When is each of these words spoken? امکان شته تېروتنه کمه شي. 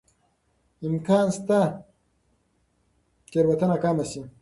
امکان 0.87 1.27
شته 1.35 1.59
تېروتنه 3.31 3.75
کمه 3.83 4.05
شي. 4.11 4.21